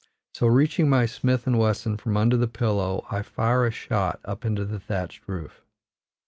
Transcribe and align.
So 0.33 0.47
reaching 0.47 0.89
my 0.89 1.05
Smith 1.05 1.45
& 1.45 1.45
Wesson 1.45 1.95
from 1.95 2.17
under 2.17 2.35
the 2.35 2.47
pillow, 2.47 3.05
I 3.11 3.21
fire 3.21 3.67
a 3.67 3.71
shot 3.71 4.19
up 4.25 4.45
into 4.45 4.65
the 4.65 4.79
thatched 4.79 5.27
roof. 5.27 5.61